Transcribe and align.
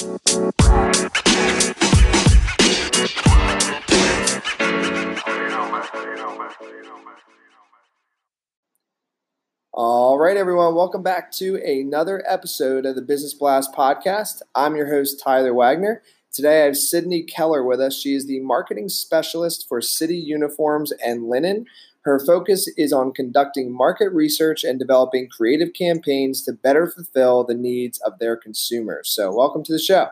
All 0.00 0.20
right, 10.16 10.36
everyone, 10.36 10.76
welcome 10.76 11.02
back 11.02 11.32
to 11.32 11.56
another 11.56 12.22
episode 12.28 12.86
of 12.86 12.94
the 12.94 13.02
Business 13.02 13.34
Blast 13.34 13.72
podcast. 13.72 14.42
I'm 14.54 14.76
your 14.76 14.86
host, 14.86 15.20
Tyler 15.20 15.52
Wagner. 15.52 16.04
Today 16.32 16.62
I 16.62 16.66
have 16.66 16.76
Sydney 16.76 17.24
Keller 17.24 17.64
with 17.64 17.80
us. 17.80 17.96
She 17.96 18.14
is 18.14 18.28
the 18.28 18.38
marketing 18.38 18.88
specialist 18.88 19.66
for 19.68 19.80
City 19.80 20.16
Uniforms 20.16 20.92
and 21.04 21.28
Linen. 21.28 21.66
Her 22.08 22.18
focus 22.18 22.66
is 22.78 22.90
on 22.90 23.12
conducting 23.12 23.70
market 23.70 24.08
research 24.14 24.64
and 24.64 24.78
developing 24.78 25.28
creative 25.28 25.74
campaigns 25.74 26.42
to 26.44 26.54
better 26.54 26.86
fulfill 26.86 27.44
the 27.44 27.52
needs 27.52 27.98
of 28.00 28.18
their 28.18 28.34
consumers. 28.34 29.10
So, 29.10 29.30
welcome 29.30 29.62
to 29.64 29.72
the 29.74 29.78
show. 29.78 30.08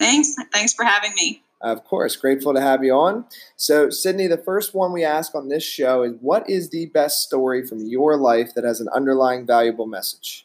Thanks. 0.00 0.34
Thanks 0.52 0.74
for 0.74 0.84
having 0.84 1.14
me. 1.14 1.44
Of 1.60 1.84
course, 1.84 2.16
grateful 2.16 2.52
to 2.54 2.60
have 2.60 2.82
you 2.82 2.92
on. 2.92 3.24
So, 3.54 3.88
Sydney, 3.88 4.26
the 4.26 4.36
first 4.36 4.74
one 4.74 4.92
we 4.92 5.04
ask 5.04 5.32
on 5.36 5.48
this 5.48 5.62
show 5.62 6.02
is 6.02 6.14
what 6.20 6.50
is 6.50 6.70
the 6.70 6.86
best 6.86 7.22
story 7.22 7.64
from 7.64 7.86
your 7.86 8.16
life 8.16 8.54
that 8.56 8.64
has 8.64 8.80
an 8.80 8.88
underlying 8.92 9.46
valuable 9.46 9.86
message? 9.86 10.44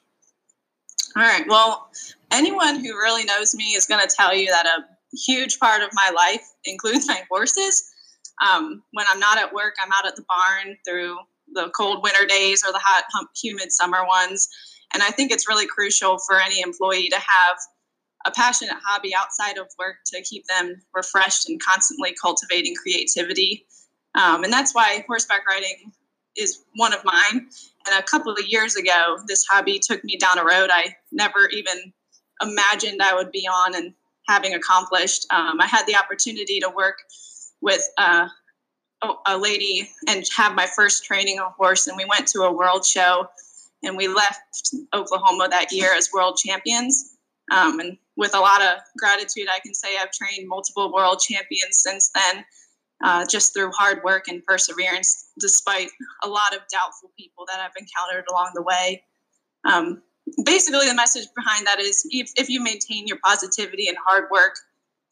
All 1.16 1.24
right. 1.24 1.48
Well, 1.48 1.90
anyone 2.30 2.86
who 2.86 2.96
really 2.96 3.24
knows 3.24 3.56
me 3.56 3.74
is 3.74 3.88
going 3.88 4.08
to 4.08 4.16
tell 4.16 4.36
you 4.36 4.46
that 4.52 4.68
a 4.68 5.18
huge 5.18 5.58
part 5.58 5.82
of 5.82 5.90
my 5.94 6.12
life 6.16 6.54
includes 6.66 7.08
my 7.08 7.24
horses. 7.32 7.95
Um, 8.42 8.84
when 8.92 9.06
I'm 9.10 9.20
not 9.20 9.38
at 9.38 9.54
work, 9.54 9.76
I'm 9.82 9.92
out 9.92 10.08
at 10.08 10.16
the 10.16 10.26
barn 10.28 10.78
through 10.88 11.18
the 11.54 11.70
cold 11.76 12.04
winter 12.04 12.26
days 12.26 12.64
or 12.66 12.72
the 12.72 12.82
hot, 12.84 13.06
humid 13.42 13.72
summer 13.72 14.06
ones. 14.06 14.48
And 14.94 15.04
I 15.04 15.10
think 15.10 15.32
it's 15.32 15.48
really 15.48 15.68
crucial 15.68 16.18
for 16.26 16.40
any 16.40 16.62
employee 16.62 17.10
to 17.10 17.18
have 17.18 17.58
a 18.26 18.32
passionate 18.32 18.76
hobby 18.84 19.14
outside 19.16 19.58
of 19.58 19.68
work 19.78 19.98
to 20.08 20.22
keep 20.24 20.46
them 20.48 20.82
refreshed 20.94 21.48
and 21.48 21.62
constantly 21.62 22.16
cultivating 22.20 22.76
creativity. 22.76 23.66
Um, 24.16 24.44
and 24.44 24.52
that's 24.52 24.74
why 24.74 25.04
horseback 25.08 25.48
riding 25.48 25.92
is 26.36 26.64
one 26.76 26.94
of 26.94 27.04
mine. 27.06 27.48
And 27.88 28.00
a 28.00 28.04
couple 28.04 28.32
of 28.34 28.48
years 28.48 28.76
ago, 28.76 29.18
this 29.28 29.46
hobby 29.50 29.80
took 29.80 30.04
me 30.04 30.18
down 30.18 30.40
a 30.40 30.44
road 30.44 30.70
I 30.72 30.96
never 31.12 31.48
even 31.52 31.94
imagined 32.42 33.02
I 33.02 33.14
would 33.14 33.32
be 33.32 33.48
on 33.48 33.76
and 33.76 33.94
having 34.28 34.54
accomplished. 34.54 35.26
Um, 35.32 35.62
I 35.62 35.68
had 35.68 35.86
the 35.86 35.96
opportunity 35.96 36.60
to 36.60 36.70
work 36.70 36.98
with 37.66 37.82
uh, 37.98 38.28
a 39.26 39.38
lady 39.38 39.90
and 40.08 40.24
have 40.38 40.54
my 40.54 40.68
first 40.68 41.04
training 41.04 41.40
a 41.40 41.50
horse, 41.50 41.88
and 41.88 41.98
we 41.98 42.06
went 42.06 42.28
to 42.28 42.44
a 42.44 42.52
world 42.52 42.86
show, 42.86 43.28
and 43.84 43.98
we 43.98 44.08
left 44.08 44.72
Oklahoma 44.94 45.48
that 45.50 45.72
year 45.72 45.90
as 45.96 46.10
world 46.14 46.38
champions. 46.38 47.18
Um, 47.52 47.80
and 47.80 47.98
with 48.16 48.36
a 48.36 48.40
lot 48.40 48.62
of 48.62 48.78
gratitude, 49.00 49.48
I 49.52 49.60
can 49.60 49.74
say 49.74 49.98
I've 50.00 50.12
trained 50.12 50.48
multiple 50.48 50.94
world 50.94 51.20
champions 51.20 51.82
since 51.82 52.12
then, 52.14 52.46
uh, 53.04 53.26
just 53.28 53.54
through 53.54 53.72
hard 53.72 54.02
work 54.04 54.28
and 54.28 54.46
perseverance, 54.46 55.32
despite 55.40 55.90
a 56.24 56.30
lot 56.30 56.54
of 56.54 56.60
doubtful 56.72 57.12
people 57.18 57.46
that 57.48 57.60
I've 57.60 57.76
encountered 57.78 58.26
along 58.30 58.52
the 58.54 58.62
way. 58.62 59.04
Um, 59.66 60.04
basically, 60.46 60.88
the 60.88 60.94
message 60.94 61.28
behind 61.36 61.66
that 61.66 61.80
is 61.80 62.08
if, 62.12 62.32
if 62.36 62.48
you 62.48 62.62
maintain 62.62 63.08
your 63.08 63.18
positivity 63.24 63.88
and 63.88 63.98
hard 64.06 64.26
work 64.32 64.56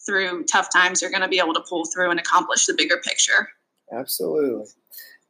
through 0.05 0.43
tough 0.45 0.67
times, 0.73 1.01
you're 1.01 1.11
going 1.11 1.21
to 1.21 1.27
be 1.27 1.39
able 1.39 1.53
to 1.53 1.63
pull 1.67 1.85
through 1.85 2.11
and 2.11 2.19
accomplish 2.19 2.65
the 2.65 2.73
bigger 2.73 2.97
picture. 2.97 3.49
Absolutely. 3.91 4.65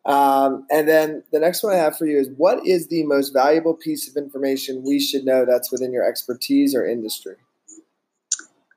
Um, 0.06 0.66
and 0.70 0.88
then 0.88 1.24
the 1.32 1.40
next 1.40 1.64
one 1.64 1.74
I 1.74 1.78
have 1.78 1.98
for 1.98 2.06
you 2.06 2.18
is 2.18 2.30
what 2.36 2.66
is 2.66 2.88
the 2.88 3.04
most 3.04 3.30
valuable 3.30 3.74
piece 3.74 4.10
of 4.10 4.18
information 4.18 4.84
we 4.86 5.00
should 5.00 5.24
know 5.24 5.46
that's 5.46 5.72
within 5.72 5.94
your 5.94 6.06
expertise 6.06 6.76
or 6.76 6.86
industry? 6.86 7.36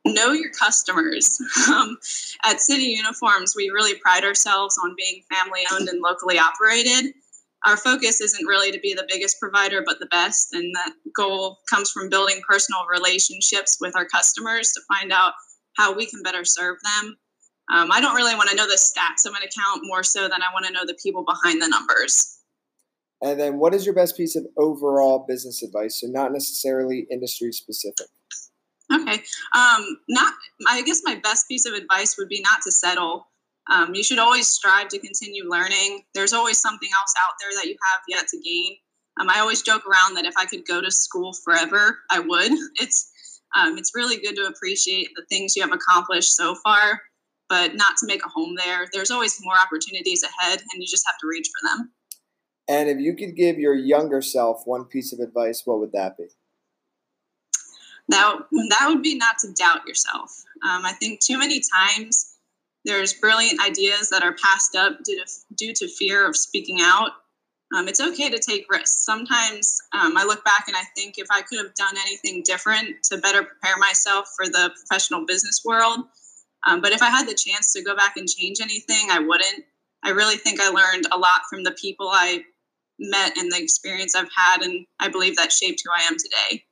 Know 0.04 0.30
your 0.30 0.50
customers. 0.50 1.40
Um, 1.68 1.98
at 2.44 2.60
City 2.60 2.84
Uniforms, 2.84 3.54
we 3.56 3.70
really 3.70 3.98
pride 3.98 4.22
ourselves 4.22 4.78
on 4.82 4.94
being 4.96 5.22
family 5.28 5.62
owned 5.72 5.88
and 5.88 6.00
locally 6.00 6.38
operated. 6.38 7.12
Our 7.66 7.76
focus 7.76 8.20
isn't 8.20 8.46
really 8.46 8.70
to 8.70 8.78
be 8.78 8.94
the 8.94 9.06
biggest 9.10 9.40
provider, 9.40 9.82
but 9.84 9.98
the 9.98 10.06
best. 10.06 10.52
And 10.52 10.72
that 10.76 10.92
goal 11.16 11.58
comes 11.68 11.90
from 11.90 12.08
building 12.08 12.40
personal 12.48 12.86
relationships 12.86 13.78
with 13.80 13.96
our 13.96 14.04
customers 14.04 14.70
to 14.72 14.80
find 14.86 15.10
out 15.10 15.32
how 15.76 15.94
we 15.94 16.06
can 16.06 16.22
better 16.22 16.44
serve 16.44 16.78
them. 16.82 17.16
Um, 17.72 17.90
I 17.90 18.00
don't 18.00 18.14
really 18.14 18.34
want 18.34 18.48
to 18.50 18.56
know 18.56 18.66
the 18.66 18.76
stats 18.78 19.28
of 19.28 19.34
an 19.34 19.42
account 19.42 19.82
more 19.84 20.02
so 20.02 20.22
than 20.28 20.42
I 20.42 20.52
want 20.52 20.66
to 20.66 20.72
know 20.72 20.86
the 20.86 20.96
people 21.02 21.24
behind 21.24 21.60
the 21.60 21.68
numbers. 21.68 22.38
And 23.22 23.40
then, 23.40 23.58
what 23.58 23.74
is 23.74 23.84
your 23.84 23.94
best 23.94 24.16
piece 24.16 24.36
of 24.36 24.44
overall 24.58 25.24
business 25.26 25.62
advice? 25.62 26.00
So, 26.00 26.06
not 26.06 26.32
necessarily 26.32 27.06
industry 27.10 27.50
specific. 27.50 28.06
Okay. 28.92 29.22
Um, 29.54 29.98
not. 30.08 30.34
I 30.68 30.82
guess 30.82 31.00
my 31.02 31.16
best 31.16 31.48
piece 31.48 31.66
of 31.66 31.72
advice 31.72 32.16
would 32.18 32.28
be 32.28 32.40
not 32.42 32.60
to 32.62 32.70
settle. 32.70 33.26
Um, 33.72 33.94
you 33.94 34.04
should 34.04 34.18
always 34.18 34.48
strive 34.48 34.88
to 34.88 34.98
continue 34.98 35.48
learning. 35.48 36.04
There's 36.14 36.32
always 36.32 36.60
something 36.60 36.88
else 36.94 37.14
out 37.26 37.34
there 37.40 37.50
that 37.56 37.66
you 37.66 37.76
have 37.90 38.00
yet 38.08 38.28
to 38.28 38.38
gain. 38.38 38.76
Um, 39.18 39.28
I 39.28 39.40
always 39.40 39.62
joke 39.62 39.82
around 39.86 40.14
that 40.14 40.24
if 40.24 40.34
I 40.36 40.44
could 40.44 40.66
go 40.66 40.80
to 40.80 40.90
school 40.90 41.32
forever, 41.32 41.98
I 42.10 42.20
would. 42.20 42.52
It's 42.80 43.10
um, 43.56 43.78
it's 43.78 43.92
really 43.94 44.18
good 44.18 44.36
to 44.36 44.46
appreciate 44.46 45.08
the 45.16 45.24
things 45.28 45.56
you 45.56 45.62
have 45.62 45.72
accomplished 45.72 46.34
so 46.34 46.54
far, 46.56 47.00
but 47.48 47.74
not 47.74 47.96
to 47.98 48.06
make 48.06 48.24
a 48.24 48.28
home 48.28 48.54
there. 48.56 48.86
There's 48.92 49.10
always 49.10 49.38
more 49.42 49.54
opportunities 49.56 50.22
ahead, 50.22 50.60
and 50.60 50.82
you 50.82 50.86
just 50.86 51.04
have 51.06 51.18
to 51.18 51.26
reach 51.26 51.48
for 51.48 51.68
them. 51.68 51.90
And 52.68 52.88
if 52.88 52.98
you 52.98 53.14
could 53.14 53.36
give 53.36 53.58
your 53.58 53.74
younger 53.74 54.20
self 54.20 54.62
one 54.66 54.84
piece 54.84 55.12
of 55.12 55.20
advice, 55.20 55.62
what 55.64 55.78
would 55.78 55.92
that 55.92 56.16
be? 56.16 56.24
That, 58.08 58.38
that 58.70 58.86
would 58.88 59.02
be 59.02 59.16
not 59.16 59.38
to 59.38 59.52
doubt 59.52 59.86
yourself. 59.86 60.44
Um, 60.64 60.84
I 60.84 60.92
think 60.92 61.20
too 61.20 61.38
many 61.38 61.60
times 61.60 62.34
there's 62.84 63.14
brilliant 63.14 63.60
ideas 63.64 64.10
that 64.10 64.22
are 64.22 64.34
passed 64.34 64.76
up 64.76 65.02
due 65.04 65.16
to, 65.16 65.32
due 65.56 65.72
to 65.74 65.88
fear 65.88 66.28
of 66.28 66.36
speaking 66.36 66.78
out 66.80 67.10
um, 67.74 67.88
it's 67.88 68.00
okay 68.00 68.30
to 68.30 68.38
take 68.38 68.70
risks. 68.70 69.04
Sometimes 69.04 69.80
um, 69.92 70.16
I 70.16 70.24
look 70.24 70.44
back 70.44 70.64
and 70.68 70.76
I 70.76 70.84
think 70.94 71.14
if 71.18 71.26
I 71.30 71.42
could 71.42 71.58
have 71.58 71.74
done 71.74 71.94
anything 72.06 72.42
different 72.44 73.02
to 73.04 73.18
better 73.18 73.42
prepare 73.42 73.76
myself 73.78 74.30
for 74.36 74.46
the 74.46 74.72
professional 74.76 75.26
business 75.26 75.62
world, 75.64 76.00
um, 76.66 76.80
but 76.80 76.92
if 76.92 77.02
I 77.02 77.10
had 77.10 77.28
the 77.28 77.34
chance 77.34 77.72
to 77.72 77.82
go 77.82 77.96
back 77.96 78.16
and 78.16 78.28
change 78.28 78.60
anything, 78.60 79.08
I 79.10 79.18
wouldn't. 79.18 79.64
I 80.04 80.10
really 80.10 80.36
think 80.36 80.60
I 80.60 80.68
learned 80.68 81.06
a 81.10 81.18
lot 81.18 81.42
from 81.50 81.64
the 81.64 81.72
people 81.72 82.08
I 82.12 82.44
met 82.98 83.36
and 83.36 83.50
the 83.50 83.60
experience 83.60 84.14
I've 84.14 84.30
had, 84.34 84.62
and 84.62 84.86
I 85.00 85.08
believe 85.08 85.36
that 85.36 85.52
shaped 85.52 85.82
who 85.84 85.90
I 85.92 86.06
am 86.06 86.16
today. 86.16 86.64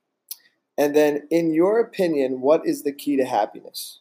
And 0.76 0.94
then, 0.94 1.26
in 1.30 1.52
your 1.52 1.80
opinion, 1.80 2.40
what 2.40 2.66
is 2.66 2.82
the 2.82 2.92
key 2.92 3.16
to 3.16 3.24
happiness? 3.24 4.00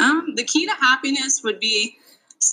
Um, 0.00 0.34
the 0.34 0.44
key 0.44 0.66
to 0.66 0.74
happiness 0.74 1.42
would 1.42 1.60
be 1.60 1.96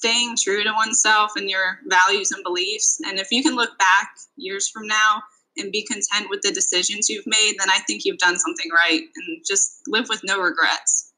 staying 0.04 0.36
true 0.36 0.64
to 0.64 0.74
oneself 0.74 1.32
and 1.38 1.50
your 1.50 1.80
values 1.88 2.32
and 2.32 2.44
beliefs. 2.44 3.00
And 3.06 3.20
if 3.20 3.32
you 3.32 3.42
can 3.42 3.56
look 3.56 3.78
back 3.80 4.10
years 4.36 4.68
from 4.68 4.86
now 4.86 5.24
and 5.56 5.72
be 5.72 5.86
content 5.86 6.30
with 6.30 6.42
the 6.42 6.52
decisions 6.52 7.08
you've 7.08 7.26
made, 7.26 7.54
then 7.58 7.70
I 7.70 7.80
think 7.88 8.04
you've 8.04 8.18
done 8.18 8.38
something 8.38 8.70
right 8.72 9.02
and 9.16 9.46
just 9.48 9.80
live 9.88 10.08
with 10.10 10.20
no 10.26 10.42
regrets. 10.42 11.14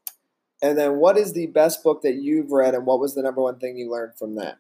And 0.62 0.78
then, 0.78 0.97
what 0.97 1.18
is 1.18 1.34
the 1.34 1.47
best 1.47 1.84
book 1.84 2.03
that 2.03 2.16
you've 2.16 2.51
read, 2.51 2.75
and 2.75 2.85
what 2.85 3.00
was 3.00 3.13
the 3.13 3.22
number 3.22 3.41
one 3.41 3.59
thing 3.59 3.78
you 3.78 3.91
learned 3.91 4.18
from 4.18 4.35
that? 4.35 4.59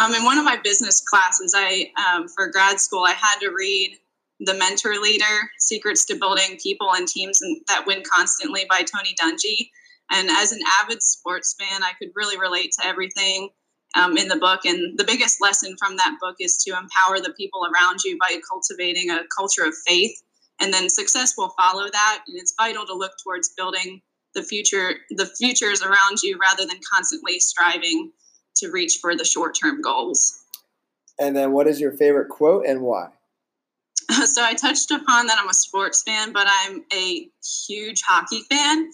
Um, 0.00 0.14
in 0.14 0.24
one 0.24 0.38
of 0.38 0.44
my 0.44 0.56
business 0.62 1.00
classes, 1.00 1.54
I 1.56 1.90
um, 2.08 2.26
for 2.28 2.50
grad 2.50 2.80
school, 2.80 3.04
I 3.04 3.12
had 3.12 3.38
to 3.40 3.50
read 3.50 3.98
"The 4.40 4.54
Mentor 4.54 4.94
Leader: 4.94 5.50
Secrets 5.58 6.06
to 6.06 6.16
Building 6.16 6.58
People 6.62 6.92
and 6.94 7.06
Teams 7.06 7.40
That 7.68 7.86
Win 7.86 8.02
Constantly" 8.10 8.64
by 8.70 8.82
Tony 8.82 9.14
Dungy. 9.20 9.70
And 10.10 10.28
as 10.30 10.52
an 10.52 10.60
avid 10.82 11.02
sports 11.02 11.54
fan, 11.58 11.82
I 11.82 11.92
could 11.98 12.10
really 12.14 12.38
relate 12.38 12.72
to 12.78 12.86
everything 12.86 13.50
um, 13.96 14.16
in 14.16 14.28
the 14.28 14.36
book. 14.36 14.64
And 14.64 14.98
the 14.98 15.04
biggest 15.04 15.40
lesson 15.40 15.76
from 15.78 15.96
that 15.96 16.16
book 16.20 16.36
is 16.40 16.56
to 16.58 16.70
empower 16.70 17.18
the 17.18 17.34
people 17.36 17.62
around 17.64 18.00
you 18.04 18.16
by 18.20 18.38
cultivating 18.48 19.10
a 19.10 19.22
culture 19.36 19.64
of 19.64 19.74
faith. 19.86 20.22
And 20.60 20.72
then 20.72 20.88
success 20.88 21.34
will 21.36 21.50
follow 21.50 21.88
that. 21.90 22.22
And 22.26 22.36
it's 22.38 22.54
vital 22.56 22.86
to 22.86 22.94
look 22.94 23.12
towards 23.22 23.50
building 23.56 24.00
the 24.34 24.42
future, 24.42 24.94
the 25.10 25.26
futures 25.26 25.82
around 25.82 26.22
you 26.22 26.38
rather 26.40 26.66
than 26.66 26.78
constantly 26.92 27.40
striving 27.40 28.12
to 28.56 28.70
reach 28.70 28.98
for 29.00 29.16
the 29.16 29.24
short 29.24 29.56
term 29.60 29.80
goals. 29.80 30.44
And 31.18 31.34
then 31.34 31.52
what 31.52 31.66
is 31.66 31.80
your 31.80 31.92
favorite 31.92 32.28
quote 32.28 32.66
and 32.66 32.82
why? 32.82 33.08
So 34.26 34.44
I 34.44 34.54
touched 34.54 34.90
upon 34.92 35.26
that 35.26 35.38
I'm 35.38 35.48
a 35.48 35.54
sports 35.54 36.02
fan, 36.02 36.32
but 36.32 36.46
I'm 36.48 36.84
a 36.92 37.28
huge 37.66 38.02
hockey 38.02 38.42
fan. 38.48 38.90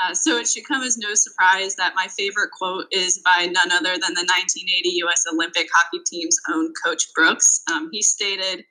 Uh, 0.00 0.14
so 0.14 0.36
it 0.36 0.46
should 0.46 0.66
come 0.66 0.82
as 0.82 0.96
no 0.96 1.14
surprise 1.14 1.74
that 1.74 1.94
my 1.96 2.06
favorite 2.16 2.50
quote 2.52 2.86
is 2.92 3.18
by 3.24 3.46
none 3.46 3.72
other 3.72 3.92
than 3.92 4.14
the 4.14 4.26
1980 4.26 4.88
U.S. 5.00 5.24
Olympic 5.32 5.68
hockey 5.74 5.98
team's 6.06 6.36
own 6.48 6.72
coach 6.84 7.12
Brooks. 7.14 7.62
Um, 7.72 7.88
he 7.90 8.02
stated 8.02 8.64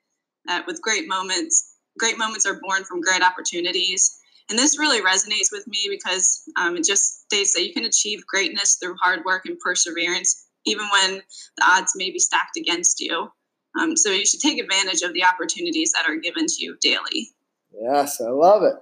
that 0.46 0.66
with 0.66 0.82
great 0.82 1.08
moments, 1.08 1.76
great 2.00 2.18
moments 2.18 2.46
are 2.46 2.60
born 2.62 2.86
from 2.86 3.02
great 3.02 3.22
opportunities. 3.22 4.20
And 4.50 4.58
this 4.58 4.80
really 4.80 5.02
resonates 5.02 5.52
with 5.52 5.68
me 5.68 5.88
because 5.90 6.44
um, 6.58 6.78
it 6.78 6.86
just 6.86 7.24
states 7.24 7.54
that 7.54 7.68
you 7.68 7.74
can 7.74 7.84
achieve 7.84 8.26
greatness 8.26 8.78
through 8.82 8.96
hard 9.02 9.26
work 9.26 9.46
and 9.46 9.60
perseverance, 9.60 10.48
even 10.66 10.88
when 10.94 11.22
the 11.58 11.66
odds 11.68 11.92
may 11.98 12.10
be 12.10 12.20
stacked 12.20 12.56
against 12.56 13.02
you. 13.02 13.30
Um, 13.78 13.98
so 13.98 14.12
you 14.12 14.26
should 14.26 14.40
take 14.40 14.60
advantage 14.60 15.02
of 15.02 15.14
the 15.14 15.26
opportunities 15.26 15.92
that 15.92 16.10
are 16.10 16.16
given 16.16 16.46
to 16.48 16.56
you 16.58 16.78
daily. 16.82 17.34
Yes, 17.80 18.20
I 18.20 18.30
love 18.30 18.64
it. 18.64 18.74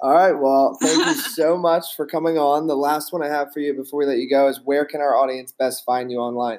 All 0.00 0.12
right. 0.12 0.32
Well, 0.32 0.76
thank 0.80 1.06
you 1.06 1.14
so 1.14 1.56
much 1.56 1.96
for 1.96 2.06
coming 2.06 2.38
on. 2.38 2.66
The 2.66 2.76
last 2.76 3.12
one 3.12 3.22
I 3.22 3.28
have 3.28 3.52
for 3.52 3.60
you 3.60 3.74
before 3.74 4.00
we 4.00 4.06
let 4.06 4.18
you 4.18 4.28
go 4.28 4.48
is 4.48 4.60
where 4.62 4.84
can 4.84 5.00
our 5.00 5.16
audience 5.16 5.52
best 5.52 5.84
find 5.84 6.10
you 6.10 6.18
online? 6.18 6.58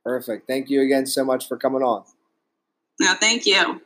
Perfect. 0.03 0.47
Thank 0.47 0.67
you 0.69 0.81
again 0.81 1.05
so 1.05 1.23
much 1.23 1.47
for 1.47 1.57
coming 1.57 1.83
on. 1.83 2.03
No, 2.99 3.13
thank 3.13 3.45
you. 3.45 3.79